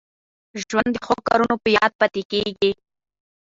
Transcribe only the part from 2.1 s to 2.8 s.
کېږي.